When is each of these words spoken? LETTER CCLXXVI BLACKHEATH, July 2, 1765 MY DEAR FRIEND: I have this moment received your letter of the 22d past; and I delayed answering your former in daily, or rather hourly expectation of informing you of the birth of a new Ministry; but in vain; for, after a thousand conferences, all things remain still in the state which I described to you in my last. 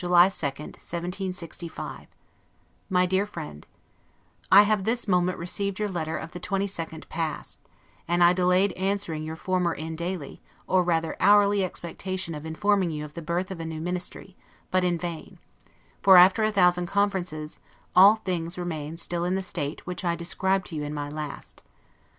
LETTER 0.03 0.31
CCLXXVI 0.31 0.41
BLACKHEATH, 0.41 0.81
July 0.81 0.97
2, 0.97 0.97
1765 1.37 2.07
MY 2.89 3.05
DEAR 3.05 3.25
FRIEND: 3.27 3.67
I 4.51 4.63
have 4.63 4.83
this 4.83 5.07
moment 5.07 5.37
received 5.37 5.77
your 5.77 5.89
letter 5.89 6.17
of 6.17 6.31
the 6.31 6.39
22d 6.39 7.07
past; 7.07 7.59
and 8.07 8.23
I 8.23 8.33
delayed 8.33 8.71
answering 8.71 9.21
your 9.21 9.35
former 9.35 9.75
in 9.75 9.95
daily, 9.95 10.41
or 10.65 10.81
rather 10.83 11.15
hourly 11.19 11.63
expectation 11.63 12.33
of 12.33 12.47
informing 12.47 12.89
you 12.89 13.05
of 13.05 13.13
the 13.13 13.21
birth 13.21 13.51
of 13.51 13.59
a 13.59 13.65
new 13.65 13.79
Ministry; 13.79 14.35
but 14.71 14.83
in 14.83 14.97
vain; 14.97 15.37
for, 16.01 16.17
after 16.17 16.43
a 16.43 16.51
thousand 16.51 16.87
conferences, 16.87 17.59
all 17.95 18.15
things 18.15 18.57
remain 18.57 18.97
still 18.97 19.23
in 19.23 19.35
the 19.35 19.43
state 19.43 19.85
which 19.85 20.03
I 20.03 20.15
described 20.15 20.65
to 20.69 20.75
you 20.75 20.81
in 20.81 20.95
my 20.95 21.09
last. 21.09 21.61